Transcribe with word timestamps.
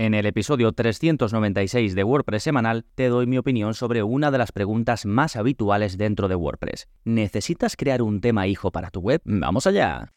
En 0.00 0.14
el 0.14 0.24
episodio 0.24 0.72
396 0.72 1.94
de 1.94 2.04
WordPress 2.04 2.44
semanal 2.44 2.86
te 2.94 3.08
doy 3.08 3.26
mi 3.26 3.36
opinión 3.36 3.74
sobre 3.74 4.02
una 4.02 4.30
de 4.30 4.38
las 4.38 4.50
preguntas 4.50 5.04
más 5.04 5.36
habituales 5.36 5.98
dentro 5.98 6.26
de 6.26 6.36
WordPress. 6.36 6.88
¿Necesitas 7.04 7.76
crear 7.76 8.00
un 8.00 8.22
tema 8.22 8.46
hijo 8.46 8.72
para 8.72 8.88
tu 8.88 9.00
web? 9.00 9.20
¡Vamos 9.26 9.66
allá! 9.66 10.10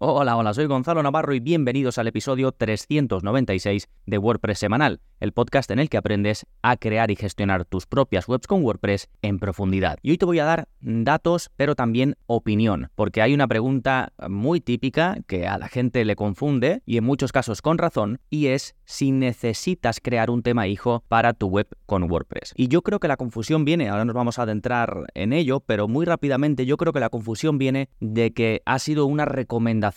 Hola, 0.00 0.36
hola, 0.36 0.54
soy 0.54 0.66
Gonzalo 0.66 1.02
Navarro 1.02 1.34
y 1.34 1.40
bienvenidos 1.40 1.98
al 1.98 2.06
episodio 2.06 2.52
396 2.52 3.88
de 4.06 4.18
WordPress 4.18 4.60
Semanal, 4.60 5.00
el 5.18 5.32
podcast 5.32 5.68
en 5.72 5.80
el 5.80 5.88
que 5.88 5.96
aprendes 5.96 6.46
a 6.62 6.76
crear 6.76 7.10
y 7.10 7.16
gestionar 7.16 7.64
tus 7.64 7.86
propias 7.86 8.28
webs 8.28 8.46
con 8.46 8.62
WordPress 8.62 9.08
en 9.22 9.40
profundidad. 9.40 9.98
Y 10.02 10.12
hoy 10.12 10.18
te 10.18 10.24
voy 10.24 10.38
a 10.38 10.44
dar 10.44 10.68
datos, 10.78 11.50
pero 11.56 11.74
también 11.74 12.14
opinión, 12.26 12.92
porque 12.94 13.22
hay 13.22 13.34
una 13.34 13.48
pregunta 13.48 14.12
muy 14.28 14.60
típica 14.60 15.16
que 15.26 15.48
a 15.48 15.58
la 15.58 15.66
gente 15.66 16.04
le 16.04 16.14
confunde 16.14 16.80
y 16.86 16.98
en 16.98 17.02
muchos 17.02 17.32
casos 17.32 17.60
con 17.60 17.76
razón, 17.76 18.20
y 18.30 18.46
es 18.46 18.76
si 18.84 19.10
necesitas 19.10 19.98
crear 20.00 20.30
un 20.30 20.44
tema 20.44 20.68
hijo 20.68 21.02
para 21.08 21.32
tu 21.32 21.48
web 21.48 21.66
con 21.86 22.08
WordPress. 22.08 22.54
Y 22.54 22.68
yo 22.68 22.82
creo 22.82 23.00
que 23.00 23.08
la 23.08 23.16
confusión 23.16 23.64
viene, 23.64 23.88
ahora 23.88 24.04
nos 24.04 24.14
vamos 24.14 24.38
a 24.38 24.42
adentrar 24.42 25.06
en 25.14 25.32
ello, 25.32 25.58
pero 25.58 25.88
muy 25.88 26.06
rápidamente 26.06 26.66
yo 26.66 26.76
creo 26.76 26.92
que 26.92 27.00
la 27.00 27.10
confusión 27.10 27.58
viene 27.58 27.88
de 27.98 28.32
que 28.32 28.62
ha 28.64 28.78
sido 28.78 29.06
una 29.06 29.24
recomendación 29.24 29.87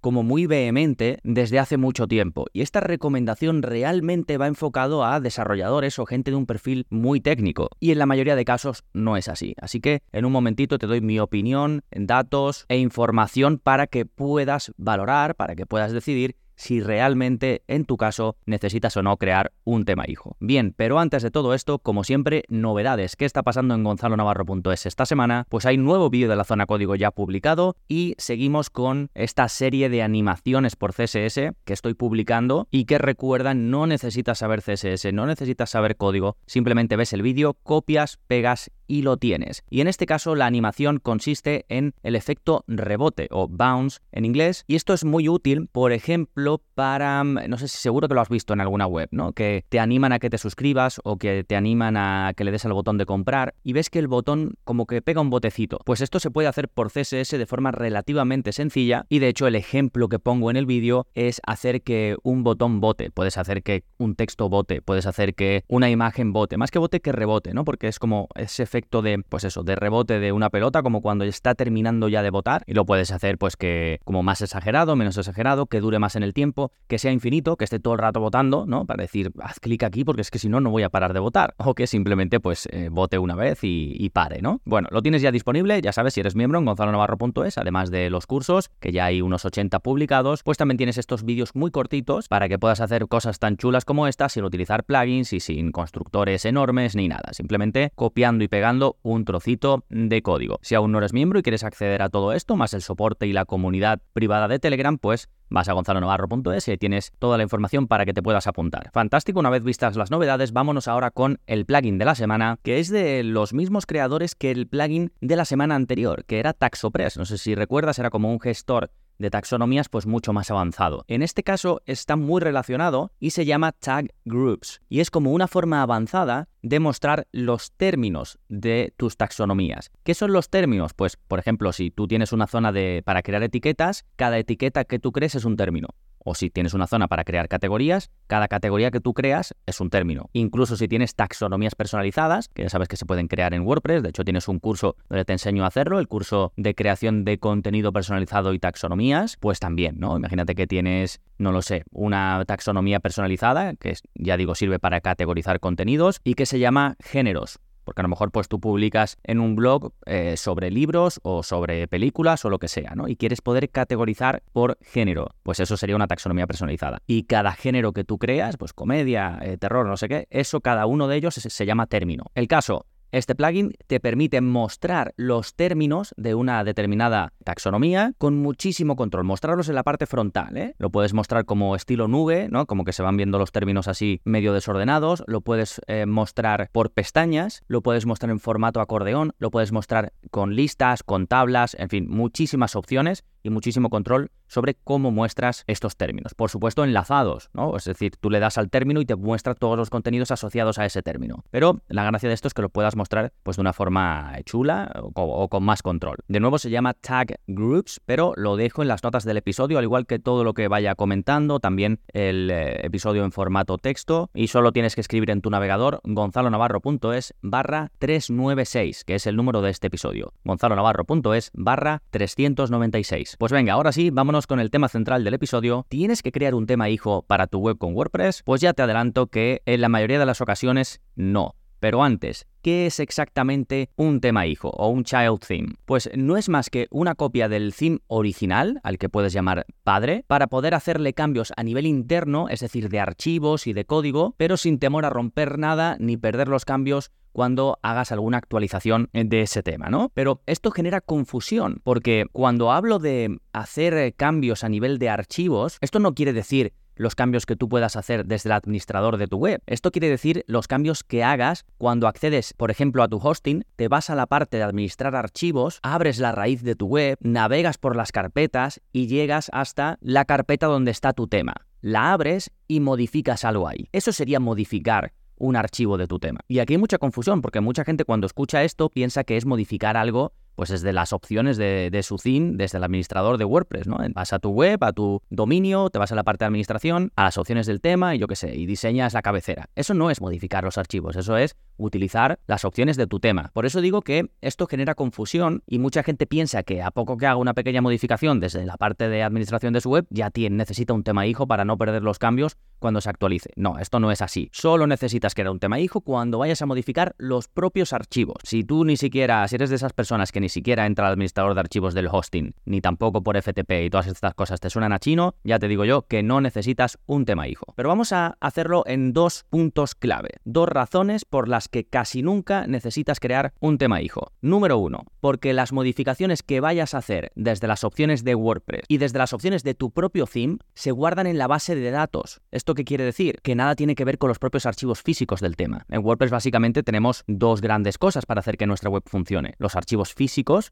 como 0.00 0.22
muy 0.22 0.46
vehemente 0.46 1.18
desde 1.22 1.58
hace 1.58 1.76
mucho 1.76 2.06
tiempo. 2.06 2.46
Y 2.52 2.62
esta 2.62 2.80
recomendación 2.80 3.62
realmente 3.62 4.38
va 4.38 4.46
enfocado 4.46 5.04
a 5.04 5.20
desarrolladores 5.20 5.98
o 5.98 6.06
gente 6.06 6.30
de 6.30 6.36
un 6.36 6.46
perfil 6.46 6.86
muy 6.90 7.20
técnico. 7.20 7.68
Y 7.80 7.92
en 7.92 7.98
la 7.98 8.06
mayoría 8.06 8.36
de 8.36 8.44
casos 8.44 8.84
no 8.92 9.16
es 9.16 9.28
así. 9.28 9.54
Así 9.60 9.80
que 9.80 10.02
en 10.12 10.24
un 10.24 10.32
momentito 10.32 10.78
te 10.78 10.86
doy 10.86 11.00
mi 11.00 11.18
opinión, 11.18 11.82
datos 11.90 12.64
e 12.68 12.78
información 12.78 13.58
para 13.58 13.86
que 13.86 14.06
puedas 14.06 14.72
valorar, 14.76 15.34
para 15.34 15.56
que 15.56 15.66
puedas 15.66 15.92
decidir 15.92 16.36
si 16.60 16.80
realmente 16.80 17.62
en 17.68 17.86
tu 17.86 17.96
caso 17.96 18.36
necesitas 18.44 18.96
o 18.98 19.02
no 19.02 19.16
crear 19.16 19.52
un 19.64 19.86
tema 19.86 20.04
hijo. 20.06 20.36
Bien, 20.40 20.74
pero 20.76 20.98
antes 20.98 21.22
de 21.22 21.30
todo 21.30 21.54
esto, 21.54 21.78
como 21.78 22.04
siempre, 22.04 22.44
novedades. 22.48 23.16
¿Qué 23.16 23.24
está 23.24 23.42
pasando 23.42 23.74
en 23.74 23.82
gonzalonavarro.es 23.82 24.84
esta 24.84 25.06
semana? 25.06 25.46
Pues 25.48 25.64
hay 25.64 25.78
nuevo 25.78 26.10
vídeo 26.10 26.28
de 26.28 26.36
la 26.36 26.44
zona 26.44 26.66
código 26.66 26.94
ya 26.96 27.12
publicado 27.12 27.76
y 27.88 28.14
seguimos 28.18 28.68
con 28.68 29.10
esta 29.14 29.48
serie 29.48 29.88
de 29.88 30.02
animaciones 30.02 30.76
por 30.76 30.92
CSS 30.92 31.52
que 31.64 31.72
estoy 31.72 31.94
publicando 31.94 32.68
y 32.70 32.84
que 32.84 32.98
recuerdan 32.98 33.70
no 33.70 33.86
necesitas 33.86 34.38
saber 34.38 34.60
CSS, 34.60 35.14
no 35.14 35.24
necesitas 35.24 35.70
saber 35.70 35.96
código, 35.96 36.36
simplemente 36.46 36.96
ves 36.96 37.14
el 37.14 37.22
vídeo, 37.22 37.56
copias, 37.62 38.18
pegas 38.26 38.70
y 38.90 39.02
lo 39.02 39.16
tienes. 39.16 39.62
Y 39.70 39.80
en 39.80 39.86
este 39.86 40.04
caso 40.04 40.34
la 40.34 40.46
animación 40.46 40.98
consiste 40.98 41.64
en 41.68 41.94
el 42.02 42.16
efecto 42.16 42.64
rebote 42.66 43.28
o 43.30 43.46
bounce 43.48 44.00
en 44.10 44.24
inglés 44.24 44.64
y 44.66 44.74
esto 44.74 44.92
es 44.92 45.04
muy 45.04 45.28
útil, 45.28 45.68
por 45.70 45.92
ejemplo, 45.92 46.49
para, 46.58 47.24
no 47.24 47.58
sé 47.58 47.68
si 47.68 47.78
seguro 47.78 48.08
que 48.08 48.14
lo 48.14 48.20
has 48.20 48.28
visto 48.28 48.52
en 48.52 48.60
alguna 48.60 48.86
web, 48.86 49.08
¿no? 49.12 49.32
Que 49.32 49.64
te 49.68 49.80
animan 49.80 50.12
a 50.12 50.18
que 50.18 50.30
te 50.30 50.38
suscribas 50.38 51.00
o 51.04 51.16
que 51.16 51.44
te 51.44 51.56
animan 51.56 51.96
a 51.96 52.32
que 52.36 52.44
le 52.44 52.50
des 52.50 52.64
al 52.64 52.72
botón 52.72 52.98
de 52.98 53.06
comprar 53.06 53.54
y 53.62 53.72
ves 53.72 53.90
que 53.90 53.98
el 53.98 54.08
botón 54.08 54.54
como 54.64 54.86
que 54.86 55.02
pega 55.02 55.20
un 55.20 55.30
botecito. 55.30 55.78
Pues 55.84 56.00
esto 56.00 56.20
se 56.20 56.30
puede 56.30 56.48
hacer 56.48 56.68
por 56.68 56.90
CSS 56.90 57.30
de 57.30 57.46
forma 57.46 57.70
relativamente 57.70 58.52
sencilla 58.52 59.06
y 59.08 59.18
de 59.18 59.28
hecho 59.28 59.46
el 59.46 59.54
ejemplo 59.54 60.08
que 60.08 60.18
pongo 60.18 60.50
en 60.50 60.56
el 60.56 60.66
vídeo 60.66 61.06
es 61.14 61.40
hacer 61.46 61.82
que 61.82 62.16
un 62.22 62.42
botón 62.42 62.80
bote, 62.80 63.10
puedes 63.10 63.38
hacer 63.38 63.62
que 63.62 63.84
un 63.98 64.14
texto 64.14 64.48
bote, 64.48 64.82
puedes 64.82 65.06
hacer 65.06 65.34
que 65.34 65.64
una 65.68 65.90
imagen 65.90 66.32
bote, 66.32 66.56
más 66.56 66.70
que 66.70 66.78
bote 66.78 67.00
que 67.00 67.12
rebote, 67.12 67.54
¿no? 67.54 67.64
Porque 67.64 67.88
es 67.88 67.98
como 67.98 68.28
ese 68.34 68.62
efecto 68.62 69.02
de, 69.02 69.22
pues 69.28 69.44
eso, 69.44 69.62
de 69.62 69.76
rebote 69.76 70.18
de 70.18 70.32
una 70.32 70.50
pelota, 70.50 70.82
como 70.82 71.02
cuando 71.02 71.24
está 71.24 71.54
terminando 71.54 72.08
ya 72.08 72.22
de 72.22 72.30
botar, 72.30 72.62
y 72.66 72.74
lo 72.74 72.84
puedes 72.84 73.10
hacer 73.10 73.38
pues 73.38 73.56
que 73.56 74.00
como 74.04 74.22
más 74.22 74.40
exagerado, 74.40 74.96
menos 74.96 75.16
exagerado, 75.16 75.66
que 75.66 75.80
dure 75.80 75.98
más 75.98 76.16
en 76.16 76.22
el 76.22 76.29
tiempo, 76.32 76.72
que 76.86 76.98
sea 76.98 77.12
infinito, 77.12 77.56
que 77.56 77.64
esté 77.64 77.78
todo 77.78 77.94
el 77.94 78.00
rato 78.00 78.20
votando, 78.20 78.66
¿no? 78.66 78.86
Para 78.86 79.02
decir, 79.02 79.32
haz 79.40 79.60
clic 79.60 79.82
aquí 79.82 80.04
porque 80.04 80.22
es 80.22 80.30
que 80.30 80.38
si 80.38 80.48
no, 80.48 80.60
no 80.60 80.70
voy 80.70 80.82
a 80.82 80.90
parar 80.90 81.12
de 81.12 81.20
votar, 81.20 81.54
o 81.58 81.74
que 81.74 81.86
simplemente 81.86 82.40
pues 82.40 82.68
eh, 82.72 82.88
vote 82.90 83.18
una 83.18 83.34
vez 83.34 83.60
y, 83.62 84.10
pare, 84.10 84.42
¿no? 84.42 84.60
Bueno, 84.64 84.88
lo 84.90 85.02
tienes 85.02 85.22
ya 85.22 85.30
disponible, 85.30 85.80
ya 85.80 85.92
sabes, 85.92 86.14
si 86.14 86.20
eres 86.20 86.34
miembro 86.34 86.58
en 86.58 86.64
gonzalonavarro.es, 86.64 87.58
además 87.58 87.90
de 87.90 88.10
los 88.10 88.26
cursos, 88.26 88.70
que 88.80 88.90
ya 88.92 89.04
hay 89.04 89.22
unos 89.22 89.44
80 89.44 89.78
publicados, 89.80 90.42
pues 90.42 90.58
también 90.58 90.78
tienes 90.78 90.98
estos 90.98 91.24
vídeos 91.24 91.54
muy 91.54 91.70
cortitos 91.70 92.28
para 92.28 92.48
que 92.48 92.58
puedas 92.58 92.80
hacer 92.80 93.06
cosas 93.06 93.38
tan 93.38 93.56
chulas 93.56 93.84
como 93.84 94.08
estas 94.08 94.32
sin 94.32 94.44
utilizar 94.44 94.84
plugins 94.84 95.32
y 95.32 95.40
sin 95.40 95.70
constructores 95.70 96.44
enormes 96.44 96.96
ni 96.96 97.08
nada, 97.08 97.32
simplemente 97.32 97.92
copiando 97.94 98.44
y 98.44 98.48
pegando 98.48 98.96
un 99.02 99.24
trocito 99.24 99.84
de 99.88 100.22
código. 100.22 100.58
Si 100.62 100.74
aún 100.74 100.92
no 100.92 100.98
eres 100.98 101.12
miembro 101.12 101.38
y 101.38 101.42
quieres 101.42 101.64
acceder 101.64 102.02
a 102.02 102.08
todo 102.08 102.32
esto, 102.32 102.56
más 102.56 102.74
el 102.74 102.82
soporte 102.82 103.26
y 103.26 103.32
la 103.32 103.44
comunidad 103.44 104.00
privada 104.12 104.48
de 104.48 104.58
Telegram, 104.58 104.98
pues 104.98 105.28
vas 105.50 105.68
a 105.68 105.72
gonzalonavarro.es 105.72 106.68
y 106.68 106.78
tienes 106.78 107.12
toda 107.18 107.36
la 107.36 107.42
información 107.42 107.86
para 107.86 108.06
que 108.06 108.14
te 108.14 108.22
puedas 108.22 108.46
apuntar. 108.46 108.90
Fantástico, 108.92 109.40
una 109.40 109.50
vez 109.50 109.62
vistas 109.62 109.96
las 109.96 110.10
novedades, 110.10 110.52
vámonos 110.52 110.88
ahora 110.88 111.10
con 111.10 111.40
el 111.46 111.66
plugin 111.66 111.98
de 111.98 112.04
la 112.04 112.14
semana, 112.14 112.58
que 112.62 112.78
es 112.78 112.88
de 112.88 113.22
los 113.22 113.52
mismos 113.52 113.86
creadores 113.86 114.34
que 114.34 114.50
el 114.50 114.66
plugin 114.66 115.12
de 115.20 115.36
la 115.36 115.44
semana 115.44 115.74
anterior, 115.74 116.24
que 116.24 116.38
era 116.38 116.52
Taxopress. 116.52 117.18
No 117.18 117.24
sé 117.24 117.38
si 117.38 117.54
recuerdas, 117.54 117.98
era 117.98 118.10
como 118.10 118.30
un 118.30 118.40
gestor 118.40 118.90
de 119.20 119.30
taxonomías 119.30 119.88
pues 119.88 120.06
mucho 120.06 120.32
más 120.32 120.50
avanzado. 120.50 121.04
En 121.06 121.22
este 121.22 121.42
caso 121.44 121.82
está 121.86 122.16
muy 122.16 122.40
relacionado 122.40 123.12
y 123.20 123.30
se 123.30 123.44
llama 123.44 123.72
Tag 123.72 124.12
Groups 124.24 124.80
y 124.88 125.00
es 125.00 125.10
como 125.10 125.32
una 125.32 125.46
forma 125.46 125.82
avanzada 125.82 126.48
de 126.62 126.80
mostrar 126.80 127.28
los 127.30 127.72
términos 127.72 128.38
de 128.48 128.92
tus 128.96 129.16
taxonomías. 129.16 129.92
¿Qué 130.02 130.14
son 130.14 130.32
los 130.32 130.48
términos? 130.48 130.94
Pues 130.94 131.16
por 131.16 131.38
ejemplo, 131.38 131.72
si 131.72 131.90
tú 131.90 132.08
tienes 132.08 132.32
una 132.32 132.46
zona 132.46 132.72
de 132.72 133.02
para 133.04 133.22
crear 133.22 133.42
etiquetas, 133.42 134.06
cada 134.16 134.38
etiqueta 134.38 134.84
que 134.84 134.98
tú 134.98 135.12
crees 135.12 135.34
es 135.34 135.44
un 135.44 135.56
término. 135.56 135.88
O 136.22 136.34
si 136.34 136.50
tienes 136.50 136.74
una 136.74 136.86
zona 136.86 137.08
para 137.08 137.24
crear 137.24 137.48
categorías, 137.48 138.10
cada 138.26 138.48
categoría 138.48 138.90
que 138.90 139.00
tú 139.00 139.14
creas 139.14 139.54
es 139.66 139.80
un 139.80 139.90
término. 139.90 140.28
Incluso 140.32 140.76
si 140.76 140.86
tienes 140.86 141.14
taxonomías 141.14 141.74
personalizadas, 141.74 142.48
que 142.48 142.62
ya 142.62 142.68
sabes 142.68 142.88
que 142.88 142.96
se 142.96 143.06
pueden 143.06 143.26
crear 143.26 143.54
en 143.54 143.62
WordPress, 143.62 144.02
de 144.02 144.10
hecho 144.10 144.24
tienes 144.24 144.48
un 144.48 144.58
curso 144.58 144.96
donde 145.08 145.24
te 145.24 145.32
enseño 145.32 145.64
a 145.64 145.68
hacerlo, 145.68 145.98
el 145.98 146.08
curso 146.08 146.52
de 146.56 146.74
creación 146.74 147.24
de 147.24 147.38
contenido 147.38 147.92
personalizado 147.92 148.52
y 148.54 148.58
taxonomías, 148.58 149.36
pues 149.38 149.60
también, 149.60 149.96
¿no? 149.98 150.16
Imagínate 150.16 150.54
que 150.54 150.66
tienes, 150.66 151.20
no 151.38 151.52
lo 151.52 151.62
sé, 151.62 151.84
una 151.90 152.44
taxonomía 152.46 153.00
personalizada, 153.00 153.74
que 153.74 153.94
ya 154.14 154.36
digo 154.36 154.54
sirve 154.54 154.78
para 154.78 155.00
categorizar 155.00 155.60
contenidos 155.60 156.20
y 156.24 156.34
que 156.34 156.46
se 156.46 156.58
llama 156.58 156.96
géneros. 157.00 157.58
Porque 157.84 158.00
a 158.00 158.04
lo 158.04 158.08
mejor 158.08 158.30
pues 158.30 158.48
tú 158.48 158.60
publicas 158.60 159.18
en 159.24 159.40
un 159.40 159.56
blog 159.56 159.92
eh, 160.06 160.36
sobre 160.36 160.70
libros 160.70 161.20
o 161.22 161.42
sobre 161.42 161.88
películas 161.88 162.44
o 162.44 162.50
lo 162.50 162.58
que 162.58 162.68
sea, 162.68 162.94
¿no? 162.94 163.08
Y 163.08 163.16
quieres 163.16 163.40
poder 163.40 163.70
categorizar 163.70 164.42
por 164.52 164.78
género. 164.82 165.28
Pues 165.42 165.60
eso 165.60 165.76
sería 165.76 165.96
una 165.96 166.06
taxonomía 166.06 166.46
personalizada. 166.46 167.02
Y 167.06 167.24
cada 167.24 167.52
género 167.52 167.92
que 167.92 168.04
tú 168.04 168.18
creas, 168.18 168.56
pues 168.56 168.72
comedia, 168.72 169.38
eh, 169.42 169.56
terror, 169.56 169.86
no 169.86 169.96
sé 169.96 170.08
qué, 170.08 170.26
eso 170.30 170.60
cada 170.60 170.86
uno 170.86 171.08
de 171.08 171.16
ellos 171.16 171.34
se 171.34 171.66
llama 171.66 171.86
término. 171.86 172.24
El 172.34 172.48
caso, 172.48 172.86
este 173.12 173.34
plugin 173.34 173.72
te 173.86 174.00
permite 174.00 174.40
mostrar 174.40 175.12
los 175.16 175.54
términos 175.54 176.14
de 176.16 176.34
una 176.34 176.62
determinada 176.64 177.32
taxonomía 177.44 178.12
con 178.18 178.38
muchísimo 178.38 178.96
control, 178.96 179.24
mostrarlos 179.24 179.68
en 179.68 179.74
la 179.74 179.82
parte 179.82 180.06
frontal. 180.06 180.56
¿eh? 180.56 180.74
Lo 180.78 180.90
puedes 180.90 181.12
mostrar 181.12 181.44
como 181.44 181.74
estilo 181.74 182.08
nube, 182.08 182.48
¿no? 182.50 182.66
como 182.66 182.84
que 182.84 182.92
se 182.92 183.02
van 183.02 183.16
viendo 183.16 183.38
los 183.38 183.52
términos 183.52 183.88
así 183.88 184.20
medio 184.24 184.52
desordenados, 184.52 185.24
lo 185.26 185.40
puedes 185.40 185.80
eh, 185.86 186.06
mostrar 186.06 186.68
por 186.72 186.90
pestañas, 186.90 187.62
lo 187.66 187.82
puedes 187.82 188.06
mostrar 188.06 188.30
en 188.30 188.40
formato 188.40 188.80
acordeón, 188.80 189.32
lo 189.38 189.50
puedes 189.50 189.72
mostrar 189.72 190.12
con 190.30 190.54
listas, 190.54 191.02
con 191.02 191.26
tablas, 191.26 191.76
en 191.78 191.88
fin, 191.88 192.06
muchísimas 192.08 192.76
opciones 192.76 193.24
y 193.42 193.50
muchísimo 193.50 193.90
control 193.90 194.30
sobre 194.46 194.74
cómo 194.74 195.10
muestras 195.10 195.64
estos 195.66 195.96
términos. 195.96 196.34
Por 196.34 196.50
supuesto, 196.50 196.84
enlazados, 196.84 197.50
¿no? 197.52 197.76
Es 197.76 197.84
decir, 197.84 198.16
tú 198.20 198.30
le 198.30 198.40
das 198.40 198.58
al 198.58 198.68
término 198.68 199.00
y 199.00 199.06
te 199.06 199.16
muestra 199.16 199.54
todos 199.54 199.78
los 199.78 199.90
contenidos 199.90 200.30
asociados 200.30 200.78
a 200.78 200.84
ese 200.84 201.02
término. 201.02 201.44
Pero 201.50 201.80
la 201.88 202.04
gracia 202.04 202.28
de 202.28 202.34
esto 202.34 202.48
es 202.48 202.54
que 202.54 202.62
lo 202.62 202.68
puedas 202.68 202.96
mostrar 202.96 203.32
pues 203.42 203.56
de 203.56 203.60
una 203.60 203.72
forma 203.72 204.36
chula 204.44 204.92
o, 205.14 205.48
con 205.48 205.62
más 205.62 205.82
control. 205.82 206.16
De 206.26 206.40
nuevo 206.40 206.58
se 206.58 206.70
llama 206.70 206.94
Tag 206.94 207.38
Groups, 207.46 208.00
pero 208.04 208.32
lo 208.36 208.56
dejo 208.56 208.82
en 208.82 208.88
las 208.88 209.04
notas 209.04 209.24
del 209.24 209.36
episodio, 209.36 209.78
al 209.78 209.84
igual 209.84 210.06
que 210.06 210.18
todo 210.18 210.44
lo 210.44 210.54
que 210.54 210.68
vaya 210.68 210.94
comentando, 210.94 211.60
también 211.60 212.00
el 212.12 212.50
eh, 212.50 212.84
episodio 212.84 213.24
en 213.24 213.32
formato 213.32 213.78
texto 213.78 214.30
y 214.34 214.48
solo 214.48 214.72
tienes 214.72 214.94
que 214.94 215.00
escribir 215.00 215.30
en 215.30 215.40
tu 215.42 215.50
navegador 215.50 216.00
gonzalonavarro.es 216.04 217.34
barra 217.42 217.92
396, 217.98 219.04
que 219.04 219.14
es 219.14 219.26
el 219.26 219.36
número 219.36 219.62
de 219.62 219.70
este 219.70 219.86
episodio. 219.86 220.32
gonzalonavarro.es 220.44 221.50
barra 221.54 222.02
396. 222.10 223.29
Pues 223.38 223.52
venga, 223.52 223.74
ahora 223.74 223.92
sí, 223.92 224.10
vámonos 224.10 224.46
con 224.46 224.60
el 224.60 224.70
tema 224.70 224.88
central 224.88 225.24
del 225.24 225.34
episodio. 225.34 225.86
¿Tienes 225.88 226.22
que 226.22 226.32
crear 226.32 226.54
un 226.54 226.66
tema 226.66 226.88
hijo 226.88 227.22
para 227.22 227.46
tu 227.46 227.58
web 227.58 227.78
con 227.78 227.94
WordPress? 227.94 228.42
Pues 228.42 228.60
ya 228.60 228.72
te 228.72 228.82
adelanto 228.82 229.26
que 229.26 229.62
en 229.66 229.80
la 229.80 229.88
mayoría 229.88 230.18
de 230.18 230.26
las 230.26 230.40
ocasiones 230.40 231.00
no. 231.14 231.54
Pero 231.80 232.04
antes, 232.04 232.46
¿qué 232.60 232.84
es 232.84 233.00
exactamente 233.00 233.88
un 233.96 234.20
tema 234.20 234.46
hijo 234.46 234.68
o 234.68 234.88
un 234.88 235.02
child 235.02 235.40
theme? 235.40 235.74
Pues 235.86 236.10
no 236.14 236.36
es 236.36 236.50
más 236.50 236.68
que 236.68 236.86
una 236.90 237.14
copia 237.14 237.48
del 237.48 237.74
theme 237.74 238.00
original, 238.06 238.80
al 238.82 238.98
que 238.98 239.08
puedes 239.08 239.32
llamar 239.32 239.64
padre, 239.82 240.24
para 240.26 240.48
poder 240.48 240.74
hacerle 240.74 241.14
cambios 241.14 241.54
a 241.56 241.62
nivel 241.62 241.86
interno, 241.86 242.50
es 242.50 242.60
decir, 242.60 242.90
de 242.90 243.00
archivos 243.00 243.66
y 243.66 243.72
de 243.72 243.86
código, 243.86 244.34
pero 244.36 244.58
sin 244.58 244.78
temor 244.78 245.06
a 245.06 245.10
romper 245.10 245.58
nada 245.58 245.96
ni 245.98 246.18
perder 246.18 246.48
los 246.48 246.66
cambios 246.66 247.12
cuando 247.32 247.78
hagas 247.82 248.12
alguna 248.12 248.38
actualización 248.38 249.08
de 249.12 249.42
ese 249.42 249.62
tema, 249.62 249.88
¿no? 249.90 250.10
Pero 250.14 250.42
esto 250.46 250.70
genera 250.70 251.00
confusión, 251.00 251.80
porque 251.84 252.26
cuando 252.32 252.72
hablo 252.72 252.98
de 252.98 253.38
hacer 253.52 253.94
eh, 253.94 254.12
cambios 254.12 254.64
a 254.64 254.68
nivel 254.68 254.98
de 254.98 255.08
archivos, 255.08 255.78
esto 255.80 255.98
no 255.98 256.14
quiere 256.14 256.32
decir 256.32 256.72
los 257.00 257.14
cambios 257.14 257.46
que 257.46 257.56
tú 257.56 257.68
puedas 257.68 257.96
hacer 257.96 258.26
desde 258.26 258.50
el 258.50 258.52
administrador 258.52 259.16
de 259.16 259.26
tu 259.26 259.38
web. 259.38 259.62
Esto 259.66 259.90
quiere 259.90 260.10
decir 260.10 260.44
los 260.46 260.68
cambios 260.68 261.02
que 261.02 261.24
hagas 261.24 261.64
cuando 261.78 262.06
accedes, 262.06 262.52
por 262.52 262.70
ejemplo, 262.70 263.02
a 263.02 263.08
tu 263.08 263.16
hosting, 263.16 263.64
te 263.76 263.88
vas 263.88 264.10
a 264.10 264.14
la 264.14 264.26
parte 264.26 264.58
de 264.58 264.64
administrar 264.64 265.16
archivos, 265.16 265.80
abres 265.82 266.18
la 266.18 266.32
raíz 266.32 266.62
de 266.62 266.74
tu 266.74 266.86
web, 266.86 267.16
navegas 267.22 267.78
por 267.78 267.96
las 267.96 268.12
carpetas 268.12 268.82
y 268.92 269.06
llegas 269.06 269.48
hasta 269.54 269.96
la 270.02 270.26
carpeta 270.26 270.66
donde 270.66 270.90
está 270.90 271.14
tu 271.14 271.26
tema. 271.26 271.54
La 271.80 272.12
abres 272.12 272.50
y 272.68 272.80
modificas 272.80 273.46
algo 273.46 273.66
ahí. 273.66 273.88
Eso 273.92 274.12
sería 274.12 274.38
modificar 274.38 275.14
un 275.40 275.56
archivo 275.56 275.98
de 275.98 276.06
tu 276.06 276.20
tema. 276.20 276.40
Y 276.46 276.60
aquí 276.60 276.74
hay 276.74 276.78
mucha 276.78 276.98
confusión 276.98 277.42
porque 277.42 277.60
mucha 277.60 277.84
gente 277.84 278.04
cuando 278.04 278.26
escucha 278.26 278.62
esto 278.62 278.90
piensa 278.90 279.24
que 279.24 279.36
es 279.36 279.46
modificar 279.46 279.96
algo 279.96 280.32
pues 280.60 280.68
desde 280.68 280.92
las 280.92 281.14
opciones 281.14 281.56
de, 281.56 282.02
su 282.02 282.18
theme, 282.18 282.52
desde 282.52 282.76
el 282.76 282.84
administrador 282.84 283.38
de 283.38 283.46
WordPress, 283.46 283.86
¿no? 283.86 283.96
Vas 284.12 284.34
a 284.34 284.38
tu 284.40 284.50
web, 284.50 284.84
a 284.84 284.92
tu 284.92 285.22
dominio, 285.30 285.88
te 285.88 285.98
vas 285.98 286.12
a 286.12 286.14
la 286.14 286.22
parte 286.22 286.44
de 286.44 286.48
administración, 286.48 287.12
a 287.16 287.24
las 287.24 287.38
opciones 287.38 287.66
del 287.66 287.80
tema 287.80 288.14
y 288.14 288.18
yo 288.18 288.26
qué 288.28 288.36
sé, 288.36 288.54
y 288.54 288.66
diseñas 288.66 289.14
la 289.14 289.22
cabecera. 289.22 289.70
Eso 289.74 289.94
no 289.94 290.10
es 290.10 290.20
modificar 290.20 290.62
los 290.62 290.76
archivos, 290.76 291.16
eso 291.16 291.38
es 291.38 291.56
utilizar 291.78 292.40
las 292.46 292.66
opciones 292.66 292.98
de 292.98 293.06
tu 293.06 293.20
tema. 293.20 293.50
Por 293.54 293.64
eso 293.64 293.80
digo 293.80 294.02
que 294.02 294.30
esto 294.42 294.66
genera 294.66 294.94
confusión 294.94 295.62
y 295.66 295.78
mucha 295.78 296.02
gente 296.02 296.26
piensa 296.26 296.62
que 296.62 296.82
a 296.82 296.90
poco 296.90 297.16
que 297.16 297.26
haga 297.26 297.36
una 297.36 297.54
pequeña 297.54 297.80
modificación 297.80 298.38
desde 298.38 298.66
la 298.66 298.76
parte 298.76 299.08
de 299.08 299.22
administración 299.22 299.72
de 299.72 299.80
su 299.80 299.88
web, 299.88 300.06
ya 300.10 300.30
tiene, 300.30 300.56
necesita 300.56 300.92
un 300.92 301.04
tema 301.04 301.26
hijo 301.26 301.46
para 301.46 301.64
no 301.64 301.78
perder 301.78 302.02
los 302.02 302.18
cambios 302.18 302.58
cuando 302.78 303.00
se 303.00 303.08
actualice. 303.08 303.50
No, 303.56 303.78
esto 303.78 303.98
no 303.98 304.10
es 304.10 304.20
así. 304.20 304.50
Solo 304.52 304.86
necesitas 304.86 305.34
crear 305.34 305.48
un 305.48 305.58
tema 305.58 305.80
hijo 305.80 306.02
cuando 306.02 306.38
vayas 306.38 306.60
a 306.60 306.66
modificar 306.66 307.14
los 307.16 307.48
propios 307.48 307.94
archivos. 307.94 308.42
Si 308.44 308.62
tú 308.62 308.84
ni 308.84 308.98
siquiera, 308.98 309.48
si 309.48 309.54
eres 309.54 309.70
de 309.70 309.76
esas 309.76 309.94
personas 309.94 310.32
que 310.32 310.40
ni 310.40 310.49
siquiera 310.50 310.84
entra 310.84 311.06
al 311.06 311.12
administrador 311.12 311.54
de 311.54 311.60
archivos 311.60 311.94
del 311.94 312.08
hosting, 312.10 312.54
ni 312.66 312.80
tampoco 312.80 313.22
por 313.22 313.40
FTP 313.40 313.84
y 313.84 313.90
todas 313.90 314.06
estas 314.06 314.34
cosas 314.34 314.60
te 314.60 314.68
suenan 314.68 314.92
a 314.92 314.98
chino, 314.98 315.34
ya 315.44 315.58
te 315.58 315.68
digo 315.68 315.84
yo 315.84 316.02
que 316.02 316.22
no 316.22 316.40
necesitas 316.40 316.98
un 317.06 317.24
tema 317.24 317.48
hijo. 317.48 317.72
Pero 317.76 317.88
vamos 317.88 318.12
a 318.12 318.36
hacerlo 318.40 318.84
en 318.86 319.12
dos 319.12 319.44
puntos 319.48 319.94
clave, 319.94 320.30
dos 320.44 320.68
razones 320.68 321.24
por 321.24 321.48
las 321.48 321.68
que 321.68 321.84
casi 321.84 322.22
nunca 322.22 322.66
necesitas 322.66 323.20
crear 323.20 323.52
un 323.60 323.78
tema 323.78 324.02
hijo. 324.02 324.32
Número 324.40 324.78
uno, 324.78 325.04
porque 325.20 325.52
las 325.52 325.72
modificaciones 325.72 326.42
que 326.42 326.60
vayas 326.60 326.94
a 326.94 326.98
hacer 326.98 327.32
desde 327.34 327.66
las 327.66 327.84
opciones 327.84 328.24
de 328.24 328.34
WordPress 328.34 328.84
y 328.88 328.98
desde 328.98 329.18
las 329.18 329.32
opciones 329.32 329.62
de 329.62 329.74
tu 329.74 329.90
propio 329.90 330.26
theme 330.26 330.58
se 330.74 330.90
guardan 330.90 331.26
en 331.26 331.38
la 331.38 331.46
base 331.46 331.74
de 331.74 331.90
datos. 331.90 332.40
¿Esto 332.50 332.74
qué 332.74 332.84
quiere 332.84 333.04
decir? 333.04 333.40
Que 333.42 333.54
nada 333.54 333.74
tiene 333.74 333.94
que 333.94 334.04
ver 334.04 334.18
con 334.18 334.28
los 334.28 334.38
propios 334.38 334.66
archivos 334.66 335.02
físicos 335.02 335.40
del 335.40 335.56
tema. 335.56 335.86
En 335.88 336.04
WordPress 336.04 336.30
básicamente 336.30 336.82
tenemos 336.82 337.24
dos 337.26 337.60
grandes 337.60 337.98
cosas 337.98 338.26
para 338.26 338.40
hacer 338.40 338.56
que 338.56 338.66
nuestra 338.66 338.90
web 338.90 339.02
funcione. 339.06 339.54
Los 339.58 339.76
archivos 339.76 340.14
físicos 340.14 340.29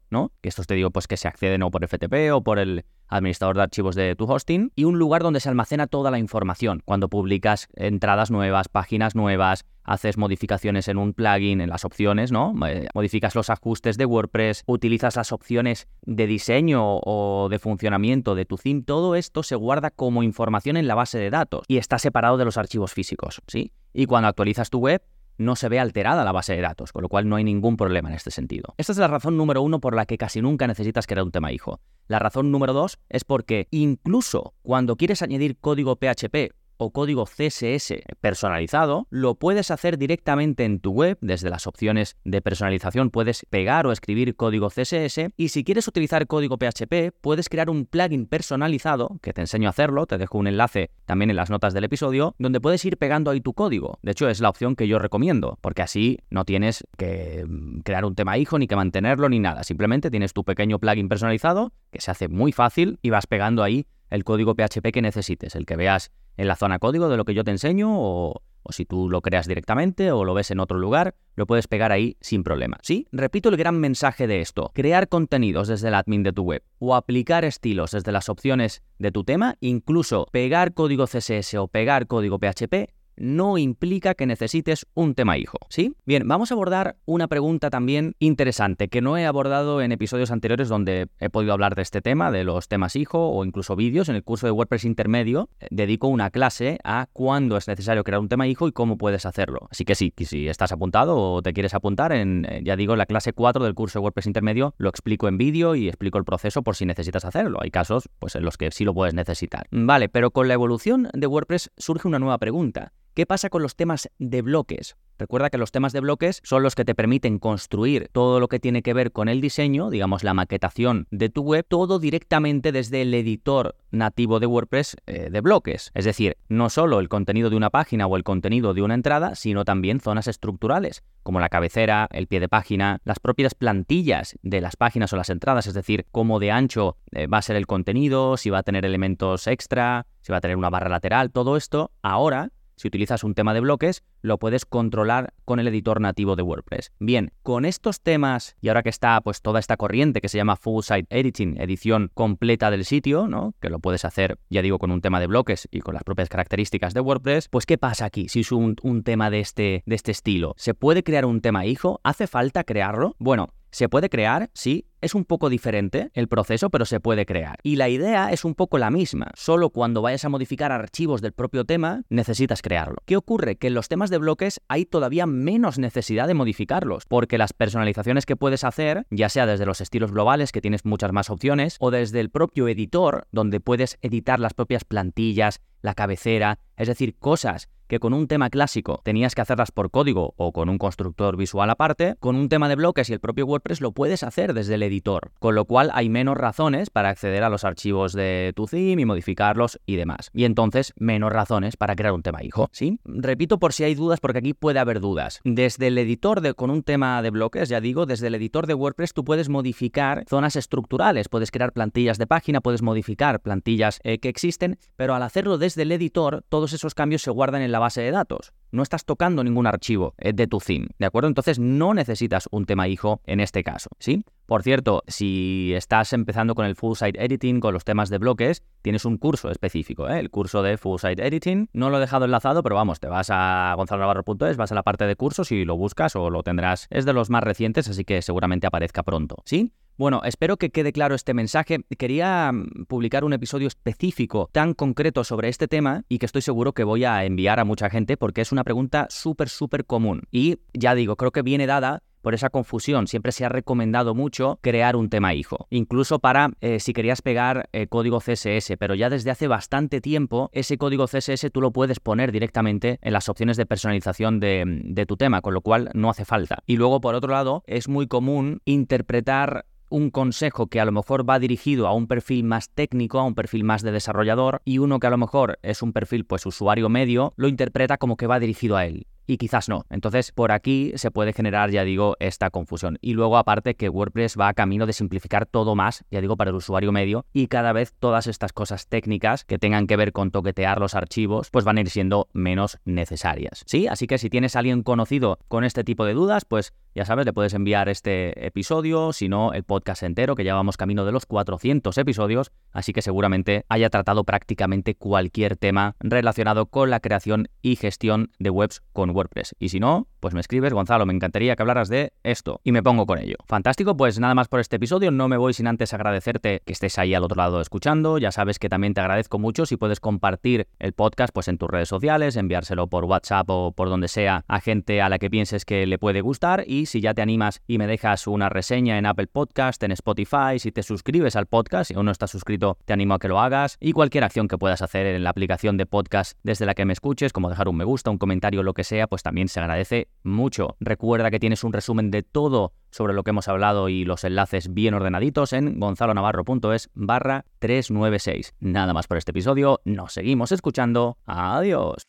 ¿no? 0.09 0.31
Que 0.41 0.49
estos 0.49 0.67
te 0.67 0.75
digo 0.75 0.91
pues 0.91 1.07
que 1.07 1.17
se 1.17 1.27
acceden 1.27 1.63
o 1.63 1.71
por 1.71 1.87
FTP 1.87 2.33
o 2.33 2.41
por 2.41 2.59
el 2.59 2.85
administrador 3.07 3.55
de 3.57 3.63
archivos 3.63 3.95
de 3.95 4.15
tu 4.15 4.25
hosting 4.25 4.71
y 4.75 4.83
un 4.83 4.99
lugar 4.99 5.23
donde 5.23 5.39
se 5.39 5.49
almacena 5.49 5.87
toda 5.87 6.11
la 6.11 6.19
información 6.19 6.81
cuando 6.85 7.09
publicas 7.09 7.67
entradas 7.75 8.31
nuevas, 8.31 8.69
páginas 8.69 9.15
nuevas, 9.15 9.65
haces 9.83 10.17
modificaciones 10.17 10.87
en 10.87 10.97
un 10.97 11.13
plugin, 11.13 11.61
en 11.61 11.69
las 11.69 11.83
opciones, 11.83 12.31
¿no? 12.31 12.53
Eh, 12.67 12.87
modificas 12.93 13.33
los 13.33 13.49
ajustes 13.49 13.97
de 13.97 14.05
WordPress, 14.05 14.63
utilizas 14.67 15.15
las 15.15 15.31
opciones 15.31 15.87
de 16.03 16.27
diseño 16.27 16.99
o 16.99 17.49
de 17.49 17.57
funcionamiento 17.57 18.35
de 18.35 18.45
tu 18.45 18.57
theme, 18.57 18.83
todo 18.83 19.15
esto 19.15 19.41
se 19.41 19.55
guarda 19.55 19.89
como 19.89 20.21
información 20.21 20.77
en 20.77 20.87
la 20.87 20.95
base 20.95 21.17
de 21.17 21.31
datos 21.31 21.63
y 21.67 21.77
está 21.77 21.97
separado 21.97 22.37
de 22.37 22.45
los 22.45 22.57
archivos 22.57 22.93
físicos, 22.93 23.41
¿sí? 23.47 23.71
Y 23.91 24.05
cuando 24.05 24.27
actualizas 24.27 24.69
tu 24.69 24.79
web, 24.79 25.01
no 25.39 25.55
se 25.55 25.69
ve 25.69 25.79
alterada 25.79 26.23
la 26.23 26.31
base 26.31 26.53
de 26.53 26.61
datos, 26.61 26.91
con 26.91 27.01
lo 27.01 27.09
cual 27.09 27.27
no 27.27 27.37
hay 27.37 27.43
ningún 27.43 27.77
problema 27.77 28.09
en 28.09 28.15
este 28.15 28.29
sentido. 28.29 28.75
Esta 28.77 28.91
es 28.91 28.97
la 28.99 29.07
razón 29.07 29.37
número 29.37 29.61
uno 29.61 29.79
por 29.79 29.95
la 29.95 30.05
que 30.05 30.17
casi 30.17 30.41
nunca 30.41 30.67
necesitas 30.67 31.07
crear 31.07 31.23
un 31.23 31.31
tema 31.31 31.51
hijo. 31.51 31.79
La 32.07 32.19
razón 32.19 32.51
número 32.51 32.73
dos 32.73 32.99
es 33.09 33.23
porque 33.23 33.67
incluso 33.71 34.53
cuando 34.61 34.97
quieres 34.97 35.21
añadir 35.21 35.57
código 35.57 35.95
PHP 35.95 36.53
o 36.79 36.91
código 36.91 37.25
CSS 37.25 37.93
personalizado, 38.21 39.05
lo 39.09 39.35
puedes 39.35 39.69
hacer 39.69 39.97
directamente 39.97 40.63
en 40.63 40.79
tu 40.79 40.91
web, 40.91 41.17
desde 41.21 41.49
las 41.49 41.67
opciones 41.67 42.17
de 42.23 42.41
personalización 42.41 43.11
puedes 43.11 43.45
pegar 43.49 43.85
o 43.85 43.91
escribir 43.91 44.35
código 44.35 44.69
CSS 44.69 45.29
y 45.35 45.49
si 45.49 45.63
quieres 45.63 45.87
utilizar 45.87 46.25
código 46.25 46.57
PHP, 46.57 47.11
puedes 47.21 47.49
crear 47.49 47.69
un 47.69 47.85
plugin 47.85 48.25
personalizado, 48.25 49.19
que 49.21 49.33
te 49.33 49.41
enseño 49.41 49.67
a 49.67 49.71
hacerlo, 49.71 50.07
te 50.07 50.17
dejo 50.17 50.37
un 50.37 50.47
enlace 50.47 50.91
también 51.05 51.29
en 51.29 51.35
las 51.35 51.49
notas 51.49 51.73
del 51.73 51.83
episodio, 51.83 52.35
donde 52.39 52.61
puedes 52.61 52.83
ir 52.85 52.97
pegando 52.97 53.29
ahí 53.29 53.41
tu 53.41 53.53
código. 53.53 53.99
De 54.01 54.11
hecho, 54.11 54.29
es 54.29 54.39
la 54.39 54.49
opción 54.49 54.75
que 54.75 54.87
yo 54.87 54.99
recomiendo, 54.99 55.59
porque 55.61 55.81
así 55.81 56.19
no 56.29 56.45
tienes 56.45 56.85
que 56.97 57.45
mm, 57.47 57.79
crear 57.81 58.05
un 58.05 58.15
tema 58.15 58.37
hijo 58.37 58.57
ni 58.57 58.67
que 58.67 58.77
mantenerlo 58.77 59.27
ni 59.27 59.39
nada, 59.39 59.63
simplemente 59.63 60.09
tienes 60.09 60.31
tu 60.31 60.45
pequeño 60.45 60.79
plugin 60.79 61.09
personalizado, 61.09 61.73
que 61.91 61.99
se 61.99 62.11
hace 62.11 62.29
muy 62.29 62.53
fácil 62.53 62.99
y 63.01 63.09
vas 63.09 63.27
pegando 63.27 63.63
ahí 63.63 63.85
el 64.09 64.23
código 64.23 64.55
PHP 64.55 64.91
que 64.91 65.01
necesites, 65.01 65.55
el 65.55 65.65
que 65.65 65.75
veas 65.75 66.11
en 66.39 66.47
la 66.47 66.55
zona 66.55 66.79
código 66.79 67.09
de 67.09 67.17
lo 67.17 67.25
que 67.25 67.33
yo 67.33 67.43
te 67.43 67.51
enseño 67.51 67.89
o, 67.91 68.41
si 68.69 68.85
tú 68.85 69.09
lo 69.09 69.21
creas 69.21 69.47
directamente 69.47 70.11
o 70.11 70.23
lo 70.23 70.33
ves 70.33 70.51
en 70.51 70.59
otro 70.59 70.77
lugar, 70.77 71.15
lo 71.35 71.45
puedes 71.47 71.67
pegar 71.67 71.91
ahí 71.91 72.15
sin 72.21 72.43
problema. 72.43 72.77
Sí, 72.81 73.07
repito 73.11 73.49
el 73.49 73.57
gran 73.57 73.79
mensaje 73.79 74.25
de 74.25 74.39
esto. 74.39 74.71
Crear 74.73 75.09
contenidos 75.09 75.67
desde 75.67 75.89
el 75.89 75.95
admin 75.95 76.23
de 76.23 76.31
tu 76.31 76.43
web 76.43 76.63
o 76.77 76.95
aplicar 76.95 77.43
estilos 77.43 77.91
desde 77.91 78.11
las 78.11 78.29
opciones 78.29 78.83
de 78.99 79.11
tu 79.11 79.23
tema, 79.23 79.55
incluso 79.59 80.27
pegar 80.31 80.73
código 80.73 81.07
CSS 81.07 81.55
o 81.55 81.67
pegar 81.67 82.07
código 82.07 82.37
PHP 82.37 82.93
no 83.19 83.57
implica 83.57 84.15
que 84.15 84.25
necesites 84.25 84.87
un 84.93 85.13
tema 85.13 85.37
hijo, 85.37 85.57
¿sí? 85.69 85.93
Bien, 86.05 86.27
vamos 86.27 86.51
a 86.51 86.55
abordar 86.55 86.97
una 87.05 87.27
pregunta 87.27 87.69
también 87.69 88.15
interesante 88.19 88.87
que 88.87 89.01
no 89.01 89.17
he 89.17 89.25
abordado 89.25 89.81
en 89.81 89.91
episodios 89.91 90.31
anteriores 90.31 90.69
donde 90.69 91.07
he 91.19 91.29
podido 91.29 91.53
hablar 91.53 91.75
de 91.75 91.81
este 91.81 92.01
tema, 92.01 92.31
de 92.31 92.43
los 92.43 92.67
temas 92.67 92.95
hijo 92.95 93.29
o 93.29 93.45
incluso 93.45 93.75
vídeos. 93.75 94.09
En 94.09 94.15
el 94.15 94.23
curso 94.23 94.47
de 94.47 94.51
WordPress 94.51 94.85
intermedio 94.85 95.49
eh, 95.59 95.67
dedico 95.69 96.07
una 96.07 96.29
clase 96.31 96.79
a 96.83 97.07
cuándo 97.13 97.57
es 97.57 97.67
necesario 97.67 98.03
crear 98.03 98.19
un 98.19 98.29
tema 98.29 98.47
hijo 98.47 98.67
y 98.67 98.71
cómo 98.71 98.97
puedes 98.97 99.25
hacerlo. 99.25 99.67
Así 99.69 99.85
que 99.85 99.95
sí, 99.95 100.13
si 100.25 100.47
estás 100.47 100.71
apuntado 100.71 101.17
o 101.17 101.41
te 101.41 101.53
quieres 101.53 101.73
apuntar, 101.73 102.11
en, 102.11 102.45
eh, 102.45 102.61
ya 102.63 102.75
digo, 102.75 102.95
la 102.95 103.05
clase 103.05 103.33
4 103.33 103.63
del 103.63 103.75
curso 103.75 103.99
de 103.99 104.03
WordPress 104.03 104.27
intermedio 104.27 104.73
lo 104.77 104.89
explico 104.89 105.27
en 105.27 105.37
vídeo 105.37 105.75
y 105.75 105.87
explico 105.87 106.17
el 106.17 106.25
proceso 106.25 106.63
por 106.63 106.75
si 106.75 106.85
necesitas 106.85 107.25
hacerlo. 107.25 107.59
Hay 107.61 107.71
casos 107.71 108.09
pues, 108.19 108.35
en 108.35 108.43
los 108.43 108.57
que 108.57 108.71
sí 108.71 108.85
lo 108.85 108.93
puedes 108.93 109.13
necesitar. 109.13 109.67
Vale, 109.71 110.09
pero 110.09 110.31
con 110.31 110.47
la 110.47 110.53
evolución 110.53 111.09
de 111.13 111.27
WordPress 111.27 111.71
surge 111.77 112.07
una 112.07 112.19
nueva 112.19 112.37
pregunta. 112.37 112.93
¿Qué 113.19 113.25
pasa 113.25 113.49
con 113.49 113.61
los 113.61 113.75
temas 113.75 114.09
de 114.17 114.41
bloques? 114.41 114.95
Recuerda 115.17 115.49
que 115.49 115.57
los 115.57 115.73
temas 115.73 115.91
de 115.91 115.99
bloques 115.99 116.39
son 116.45 116.63
los 116.63 116.73
que 116.73 116.85
te 116.85 116.95
permiten 116.95 117.37
construir 117.37 118.07
todo 118.13 118.39
lo 118.39 118.47
que 118.47 118.61
tiene 118.61 118.81
que 118.81 118.93
ver 118.93 119.11
con 119.11 119.27
el 119.27 119.41
diseño, 119.41 119.89
digamos 119.89 120.23
la 120.23 120.33
maquetación 120.33 121.05
de 121.11 121.27
tu 121.27 121.41
web, 121.41 121.65
todo 121.67 121.99
directamente 121.99 122.71
desde 122.71 123.01
el 123.01 123.13
editor 123.13 123.75
nativo 123.91 124.39
de 124.39 124.45
WordPress 124.45 124.95
eh, 125.05 125.27
de 125.29 125.41
bloques. 125.41 125.91
Es 125.95 126.05
decir, 126.05 126.37
no 126.47 126.69
solo 126.69 127.01
el 127.01 127.09
contenido 127.09 127.49
de 127.49 127.57
una 127.57 127.69
página 127.69 128.07
o 128.07 128.15
el 128.15 128.23
contenido 128.23 128.73
de 128.73 128.83
una 128.83 128.93
entrada, 128.93 129.35
sino 129.35 129.65
también 129.65 129.99
zonas 129.99 130.29
estructurales, 130.29 131.03
como 131.21 131.41
la 131.41 131.49
cabecera, 131.49 132.07
el 132.13 132.27
pie 132.27 132.39
de 132.39 132.47
página, 132.47 133.01
las 133.03 133.19
propias 133.19 133.53
plantillas 133.53 134.37
de 134.43 134.61
las 134.61 134.77
páginas 134.77 135.11
o 135.11 135.17
las 135.17 135.29
entradas, 135.29 135.67
es 135.67 135.73
decir, 135.73 136.05
cómo 136.13 136.39
de 136.39 136.51
ancho 136.51 136.95
eh, 137.11 137.27
va 137.27 137.39
a 137.39 137.41
ser 137.41 137.57
el 137.57 137.67
contenido, 137.67 138.37
si 138.37 138.49
va 138.49 138.59
a 138.59 138.63
tener 138.63 138.85
elementos 138.85 139.45
extra, 139.47 140.07
si 140.21 140.31
va 140.31 140.37
a 140.37 140.41
tener 140.41 140.55
una 140.55 140.69
barra 140.69 140.87
lateral, 140.87 141.31
todo 141.31 141.57
esto 141.57 141.91
ahora 142.01 142.53
si 142.79 142.87
utilizas 142.87 143.25
un 143.25 143.35
tema 143.35 143.53
de 143.53 143.59
bloques, 143.59 144.03
lo 144.21 144.37
puedes 144.37 144.65
controlar 144.65 145.33
con 145.43 145.59
el 145.59 145.67
editor 145.67 145.99
nativo 145.99 146.37
de 146.37 146.43
WordPress. 146.43 146.93
Bien, 146.97 147.33
con 147.43 147.65
estos 147.65 147.99
temas, 147.99 148.55
y 148.61 148.69
ahora 148.69 148.83
que 148.83 148.89
está 148.89 149.19
pues 149.19 149.41
toda 149.41 149.59
esta 149.59 149.75
corriente 149.75 150.21
que 150.21 150.29
se 150.29 150.37
llama 150.37 150.55
Full 150.55 150.83
Site 150.83 151.07
Editing, 151.09 151.59
edición 151.59 152.09
completa 152.13 152.71
del 152.71 152.85
sitio, 152.85 153.27
¿no? 153.27 153.53
Que 153.59 153.69
lo 153.69 153.79
puedes 153.79 154.05
hacer, 154.05 154.39
ya 154.49 154.61
digo, 154.61 154.79
con 154.79 154.91
un 154.91 155.01
tema 155.01 155.19
de 155.19 155.27
bloques 155.27 155.67
y 155.71 155.81
con 155.81 155.93
las 155.93 156.05
propias 156.05 156.29
características 156.29 156.93
de 156.93 157.01
WordPress, 157.01 157.49
pues 157.49 157.65
¿qué 157.65 157.77
pasa 157.77 158.05
aquí 158.05 158.29
si 158.29 158.39
es 158.39 158.51
un, 158.53 158.77
un 158.81 159.03
tema 159.03 159.29
de 159.29 159.41
este, 159.41 159.83
de 159.85 159.95
este 159.95 160.11
estilo? 160.11 160.53
¿Se 160.55 160.73
puede 160.73 161.03
crear 161.03 161.25
un 161.25 161.41
tema 161.41 161.65
hijo? 161.65 161.99
¿Hace 162.05 162.27
falta 162.27 162.63
crearlo? 162.63 163.17
Bueno, 163.19 163.49
¿Se 163.71 163.87
puede 163.87 164.09
crear? 164.09 164.49
Sí, 164.53 164.87
es 165.01 165.15
un 165.15 165.25
poco 165.25 165.49
diferente 165.49 166.11
el 166.13 166.27
proceso, 166.27 166.69
pero 166.69 166.85
se 166.85 166.99
puede 166.99 167.25
crear. 167.25 167.57
Y 167.63 167.75
la 167.75 167.89
idea 167.89 168.31
es 168.31 168.45
un 168.45 168.55
poco 168.55 168.77
la 168.77 168.91
misma, 168.91 169.31
solo 169.35 169.69
cuando 169.69 170.01
vayas 170.01 170.25
a 170.25 170.29
modificar 170.29 170.71
archivos 170.71 171.21
del 171.21 171.33
propio 171.33 171.65
tema 171.65 172.03
necesitas 172.09 172.61
crearlo. 172.61 172.97
¿Qué 173.05 173.17
ocurre? 173.17 173.57
Que 173.57 173.67
en 173.67 173.73
los 173.73 173.87
temas 173.87 174.09
de 174.09 174.17
bloques 174.17 174.61
hay 174.67 174.85
todavía 174.85 175.25
menos 175.25 175.79
necesidad 175.79 176.27
de 176.27 176.33
modificarlos, 176.33 177.05
porque 177.05 177.37
las 177.37 177.53
personalizaciones 177.53 178.25
que 178.25 178.35
puedes 178.35 178.63
hacer, 178.63 179.05
ya 179.09 179.29
sea 179.29 179.45
desde 179.45 179.65
los 179.65 179.81
estilos 179.81 180.11
globales, 180.11 180.51
que 180.51 180.61
tienes 180.61 180.85
muchas 180.85 181.11
más 181.11 181.29
opciones, 181.29 181.77
o 181.79 181.91
desde 181.91 182.19
el 182.19 182.29
propio 182.29 182.67
editor, 182.67 183.27
donde 183.31 183.59
puedes 183.59 183.97
editar 184.01 184.39
las 184.39 184.53
propias 184.53 184.83
plantillas, 184.83 185.61
la 185.81 185.93
cabecera, 185.93 186.59
es 186.75 186.87
decir, 186.87 187.15
cosas 187.17 187.69
que 187.89 187.99
con 187.99 188.13
un 188.13 188.27
tema 188.27 188.51
clásico 188.51 189.01
tenías 189.03 189.33
que 189.33 189.41
hacerlas 189.41 189.71
por 189.71 189.89
código 189.89 190.35
o 190.37 190.53
con 190.53 190.69
un 190.69 190.77
constructor 190.77 191.35
visual 191.35 191.69
aparte, 191.71 192.15
con 192.19 192.35
un 192.35 192.47
tema 192.47 192.69
de 192.69 192.75
bloques 192.75 193.09
y 193.09 193.13
el 193.13 193.19
propio 193.19 193.47
WordPress 193.47 193.81
lo 193.81 193.93
puedes 193.93 194.21
hacer 194.21 194.53
desde 194.53 194.75
el 194.75 194.83
editor, 194.89 195.31
con 195.39 195.55
lo 195.55 195.65
cual 195.65 195.89
hay 195.93 196.09
menos 196.09 196.37
razones 196.37 196.89
para 196.89 197.09
acceder 197.09 197.43
a 197.43 197.49
los 197.49 197.63
archivos 197.63 198.13
de 198.13 198.53
tu 198.55 198.65
theme 198.65 199.01
y 199.01 199.05
modificarlos 199.05 199.79
y 199.85 199.95
demás. 199.95 200.29
Y 200.33 200.43
entonces 200.43 200.93
menos 200.97 201.31
razones 201.31 201.77
para 201.77 201.95
crear 201.95 202.13
un 202.13 202.21
tema 202.21 202.43
hijo, 202.43 202.69
¿sí? 202.71 202.99
Repito 203.05 203.59
por 203.59 203.73
si 203.73 203.83
hay 203.83 203.95
dudas, 203.95 204.19
porque 204.19 204.39
aquí 204.39 204.53
puede 204.53 204.79
haber 204.79 204.99
dudas. 204.99 205.39
Desde 205.43 205.87
el 205.87 205.97
editor 205.97 206.41
de, 206.41 206.53
con 206.53 206.69
un 206.69 206.83
tema 206.83 207.21
de 207.21 207.29
bloques, 207.29 207.69
ya 207.69 207.81
digo, 207.81 208.05
desde 208.05 208.27
el 208.27 208.35
editor 208.35 208.67
de 208.67 208.73
WordPress 208.73 209.13
tú 209.13 209.23
puedes 209.23 209.49
modificar 209.49 210.25
zonas 210.27 210.55
estructurales, 210.55 211.29
puedes 211.29 211.51
crear 211.51 211.71
plantillas 211.71 212.17
de 212.17 212.27
página, 212.27 212.61
puedes 212.61 212.81
modificar 212.81 213.41
plantillas 213.41 213.99
eh, 214.03 214.19
que 214.19 214.29
existen, 214.29 214.77
pero 214.95 215.15
al 215.15 215.23
hacerlo 215.23 215.57
desde 215.57 215.83
el 215.83 215.91
editor, 215.91 216.43
todos 216.49 216.73
esos 216.73 216.95
cambios 216.95 217.21
se 217.21 217.31
guardan 217.31 217.61
en 217.61 217.71
la 217.71 217.79
base 217.79 218.01
de 218.01 218.11
datos. 218.11 218.53
No 218.71 218.83
estás 218.83 219.05
tocando 219.05 219.43
ningún 219.43 219.67
archivo 219.67 220.13
eh, 220.17 220.33
de 220.33 220.47
tu 220.47 220.59
theme, 220.59 220.87
¿de 220.97 221.05
acuerdo? 221.05 221.27
Entonces 221.27 221.59
no 221.59 221.93
necesitas 221.93 222.47
un 222.51 222.65
tema 222.65 222.87
hijo 222.87 223.21
en 223.25 223.39
este 223.39 223.63
caso, 223.63 223.89
¿sí? 223.99 224.23
Por 224.49 224.63
cierto, 224.63 225.03
si 225.05 225.73
estás 225.75 226.11
empezando 226.11 226.55
con 226.55 226.65
el 226.65 226.75
Full 226.75 226.95
Site 226.95 227.23
Editing, 227.23 227.59
con 227.59 227.71
los 227.71 227.83
temas 227.83 228.09
de 228.09 228.17
bloques, 228.17 228.63
tienes 228.81 229.05
un 229.05 229.19
curso 229.19 229.51
específico, 229.51 230.09
¿eh? 230.09 230.19
el 230.19 230.31
curso 230.31 230.63
de 230.63 230.75
Full 230.79 230.97
Site 230.99 231.23
Editing. 231.23 231.69
No 231.71 231.91
lo 231.91 231.97
he 231.97 231.99
dejado 231.99 232.25
enlazado, 232.25 232.63
pero 232.63 232.73
vamos, 232.73 232.99
te 232.99 233.07
vas 233.07 233.27
a 233.29 233.75
gonzalonavarro.es, 233.77 234.57
vas 234.57 234.71
a 234.71 234.75
la 234.75 234.81
parte 234.81 235.05
de 235.05 235.15
cursos 235.15 235.51
y 235.51 235.65
lo 235.65 235.77
buscas 235.77 236.15
o 236.15 236.31
lo 236.31 236.41
tendrás. 236.41 236.87
Es 236.89 237.05
de 237.05 237.13
los 237.13 237.29
más 237.29 237.43
recientes, 237.43 237.87
así 237.89 238.05
que 238.05 238.23
seguramente 238.23 238.65
aparezca 238.65 239.03
pronto, 239.03 239.35
¿sí? 239.45 239.71
Bueno, 239.99 240.21
espero 240.23 240.57
que 240.57 240.71
quede 240.71 240.93
claro 240.93 241.13
este 241.13 241.35
mensaje. 241.35 241.81
Quería 241.97 242.51
mm, 242.51 242.85
publicar 242.87 243.25
un 243.25 243.33
episodio 243.33 243.67
específico 243.67 244.49
tan 244.51 244.73
concreto 244.73 245.25
sobre 245.25 245.49
este 245.49 245.67
tema 245.67 246.05
y 246.09 246.17
que 246.17 246.25
estoy 246.25 246.41
seguro 246.41 246.71
que 246.73 246.85
voy 246.85 247.03
a 247.03 247.23
enviar 247.23 247.59
a 247.59 247.65
mucha 247.65 247.89
gente 247.91 248.17
porque 248.17 248.41
es 248.41 248.51
una 248.51 248.63
pregunta 248.63 249.05
súper, 249.11 249.49
súper 249.49 249.85
común. 249.85 250.23
Y 250.31 250.57
ya 250.73 250.95
digo, 250.95 251.17
creo 251.17 251.31
que 251.31 251.43
viene 251.43 251.67
dada 251.67 252.01
por 252.21 252.33
esa 252.33 252.49
confusión. 252.49 253.07
Siempre 253.07 253.31
se 253.31 253.45
ha 253.45 253.49
recomendado 253.49 254.15
mucho 254.15 254.59
crear 254.61 254.95
un 254.95 255.09
tema 255.09 255.33
hijo, 255.33 255.67
incluso 255.69 256.19
para 256.19 256.51
eh, 256.61 256.79
si 256.79 256.93
querías 256.93 257.21
pegar 257.21 257.69
eh, 257.73 257.87
código 257.87 258.19
CSS, 258.19 258.77
pero 258.77 258.95
ya 258.95 259.09
desde 259.09 259.31
hace 259.31 259.47
bastante 259.47 260.01
tiempo 260.01 260.49
ese 260.53 260.77
código 260.77 261.07
CSS 261.07 261.51
tú 261.51 261.61
lo 261.61 261.71
puedes 261.71 261.99
poner 261.99 262.31
directamente 262.31 262.99
en 263.01 263.13
las 263.13 263.29
opciones 263.29 263.57
de 263.57 263.65
personalización 263.65 264.39
de, 264.39 264.63
de 264.65 265.05
tu 265.05 265.17
tema, 265.17 265.41
con 265.41 265.53
lo 265.53 265.61
cual 265.61 265.89
no 265.93 266.09
hace 266.09 266.25
falta. 266.25 266.63
Y 266.65 266.77
luego, 266.77 267.01
por 267.01 267.15
otro 267.15 267.31
lado, 267.31 267.63
es 267.67 267.87
muy 267.87 268.07
común 268.07 268.61
interpretar 268.65 269.65
un 269.89 270.11
consejo 270.11 270.67
que 270.67 270.79
a 270.79 270.85
lo 270.85 270.91
mejor 270.91 271.27
va 271.27 271.39
dirigido 271.39 271.87
a 271.87 271.93
un 271.93 272.07
perfil 272.07 272.43
más 272.43 272.69
técnico, 272.69 273.19
a 273.19 273.25
un 273.25 273.35
perfil 273.35 273.63
más 273.63 273.81
de 273.81 273.91
desarrollador, 273.91 274.61
y 274.63 274.77
uno 274.77 274.99
que 274.99 275.07
a 275.07 275.09
lo 275.09 275.17
mejor 275.17 275.59
es 275.63 275.81
un 275.81 275.93
perfil 275.93 276.25
pues 276.25 276.45
usuario 276.45 276.89
medio, 276.89 277.33
lo 277.35 277.47
interpreta 277.47 277.97
como 277.97 278.15
que 278.15 278.27
va 278.27 278.39
dirigido 278.39 278.77
a 278.77 278.85
él 278.85 279.07
y 279.29 279.37
quizás 279.37 279.69
no. 279.69 279.85
Entonces, 279.91 280.31
por 280.31 280.51
aquí 280.51 280.91
se 280.95 281.11
puede 281.11 281.33
generar, 281.33 281.69
ya 281.69 281.83
digo, 281.83 282.15
esta 282.19 282.49
confusión. 282.49 282.97
Y 282.99 283.13
luego, 283.13 283.37
aparte, 283.37 283.75
que 283.75 283.87
WordPress 283.87 284.35
va 284.39 284.47
a 284.47 284.55
camino 284.55 284.87
de 284.87 284.93
simplificar 284.93 285.45
todo 285.45 285.75
más, 285.75 286.03
ya 286.09 286.19
digo, 286.19 286.35
para 286.35 286.49
el 286.49 286.55
usuario 286.55 286.91
medio, 286.91 287.27
y 287.31 287.45
cada 287.45 287.71
vez 287.71 287.93
todas 287.99 288.25
estas 288.25 288.53
cosas 288.53 288.87
técnicas 288.87 289.45
que 289.45 289.59
tengan 289.59 289.85
que 289.85 289.97
ver 289.97 290.13
con 290.13 290.31
toquetear 290.31 290.79
los 290.79 290.95
archivos, 290.95 291.51
pues 291.51 291.63
van 291.63 291.77
a 291.77 291.81
ir 291.81 291.91
siendo 291.91 292.27
menos 292.33 292.79
necesarias. 292.85 293.63
¿Sí? 293.67 293.85
Así 293.85 294.07
que 294.07 294.17
si 294.17 294.31
tienes 294.31 294.55
a 294.55 294.59
alguien 294.59 294.81
conocido 294.81 295.37
con 295.47 295.63
este 295.63 295.83
tipo 295.83 296.05
de 296.05 296.15
dudas, 296.15 296.45
pues 296.45 296.73
ya 296.95 297.05
sabes, 297.05 297.25
le 297.25 297.33
puedes 297.33 297.53
enviar 297.53 297.89
este 297.89 298.45
episodio, 298.45 299.13
si 299.13 299.29
no, 299.29 299.53
el 299.53 299.63
podcast 299.63 300.03
entero, 300.03 300.35
que 300.35 300.43
ya 300.43 300.55
vamos 300.55 300.77
camino 300.77 301.05
de 301.05 301.11
los 301.11 301.25
400 301.25 301.97
episodios, 301.97 302.51
así 302.71 302.93
que 302.93 303.01
seguramente 303.01 303.65
haya 303.69 303.89
tratado 303.89 304.23
prácticamente 304.23 304.95
cualquier 304.95 305.55
tema 305.55 305.95
relacionado 305.99 306.67
con 306.67 306.89
la 306.89 306.99
creación 306.99 307.49
y 307.61 307.75
gestión 307.75 308.31
de 308.39 308.49
webs 308.49 308.81
con 308.93 309.11
WordPress. 309.11 309.55
Y 309.59 309.69
si 309.69 309.79
no, 309.79 310.07
pues 310.19 310.33
me 310.33 310.39
escribes, 310.39 310.73
Gonzalo, 310.73 311.05
me 311.05 311.13
encantaría 311.13 311.55
que 311.55 311.63
hablaras 311.63 311.89
de 311.89 312.13
esto. 312.23 312.59
Y 312.63 312.71
me 312.71 312.83
pongo 312.83 313.05
con 313.05 313.19
ello. 313.19 313.35
Fantástico, 313.45 313.95
pues 313.95 314.19
nada 314.19 314.35
más 314.35 314.47
por 314.47 314.59
este 314.59 314.75
episodio, 314.75 315.11
no 315.11 315.27
me 315.27 315.37
voy 315.37 315.53
sin 315.53 315.67
antes 315.67 315.93
agradecerte 315.93 316.61
que 316.65 316.73
estés 316.73 316.97
ahí 316.97 317.13
al 317.13 317.23
otro 317.23 317.37
lado 317.37 317.61
escuchando, 317.61 318.17
ya 318.17 318.31
sabes 318.31 318.59
que 318.59 318.69
también 318.69 318.93
te 318.93 319.01
agradezco 319.01 319.39
mucho 319.39 319.65
si 319.65 319.77
puedes 319.77 319.99
compartir 319.99 320.67
el 320.79 320.93
podcast 320.93 321.33
pues 321.33 321.47
en 321.47 321.57
tus 321.57 321.69
redes 321.69 321.89
sociales, 321.89 322.35
enviárselo 322.35 322.87
por 322.87 323.05
WhatsApp 323.05 323.49
o 323.49 323.71
por 323.71 323.89
donde 323.89 324.07
sea 324.07 324.43
a 324.47 324.59
gente 324.59 325.01
a 325.01 325.09
la 325.09 325.19
que 325.19 325.29
pienses 325.29 325.65
que 325.65 325.85
le 325.85 325.97
puede 325.97 326.21
gustar. 326.21 326.63
Y 326.67 326.78
si 326.85 327.01
ya 327.01 327.13
te 327.13 327.21
animas 327.21 327.61
y 327.67 327.77
me 327.77 327.87
dejas 327.87 328.27
una 328.27 328.49
reseña 328.49 328.97
en 328.97 329.05
Apple 329.05 329.27
Podcast, 329.27 329.81
en 329.83 329.91
Spotify, 329.91 330.59
si 330.59 330.71
te 330.71 330.83
suscribes 330.83 331.35
al 331.35 331.45
podcast, 331.45 331.89
si 331.89 331.95
aún 331.95 332.05
no 332.05 332.11
estás 332.11 332.31
suscrito, 332.31 332.77
te 332.85 332.93
animo 332.93 333.13
a 333.13 333.19
que 333.19 333.27
lo 333.27 333.39
hagas 333.39 333.77
y 333.79 333.93
cualquier 333.93 334.23
acción 334.23 334.47
que 334.47 334.57
puedas 334.57 334.81
hacer 334.81 335.05
en 335.05 335.23
la 335.23 335.29
aplicación 335.29 335.77
de 335.77 335.85
podcast 335.85 336.37
desde 336.43 336.65
la 336.65 336.73
que 336.73 336.85
me 336.85 336.93
escuches, 336.93 337.33
como 337.33 337.49
dejar 337.49 337.67
un 337.67 337.77
me 337.77 337.83
gusta, 337.83 338.09
un 338.09 338.17
comentario, 338.17 338.63
lo 338.63 338.73
que 338.73 338.83
sea, 338.83 339.07
pues 339.07 339.23
también 339.23 339.47
se 339.47 339.59
agradece 339.59 340.09
mucho. 340.23 340.75
Recuerda 340.79 341.31
que 341.31 341.39
tienes 341.39 341.63
un 341.63 341.73
resumen 341.73 342.11
de 342.11 342.23
todo 342.23 342.73
sobre 342.91 343.13
lo 343.13 343.23
que 343.23 343.31
hemos 343.31 343.47
hablado 343.47 343.89
y 343.89 344.05
los 344.05 344.23
enlaces 344.23 344.73
bien 344.73 344.93
ordenaditos 344.93 345.53
en 345.53 345.79
gonzalonavarro.es 345.79 346.89
barra 346.93 347.45
396. 347.59 348.55
Nada 348.59 348.93
más 348.93 349.07
por 349.07 349.17
este 349.17 349.31
episodio, 349.31 349.81
nos 349.85 350.13
seguimos 350.13 350.51
escuchando. 350.51 351.17
Adiós. 351.25 352.05